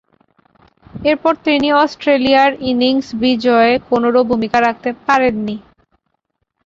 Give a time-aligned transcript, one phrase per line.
[1.03, 5.55] এরপর তিনি অস্ট্রেলিয়ার ইনিংস বিজয়ে কোনরূপ ভূমিকা রাখতে পারেননি।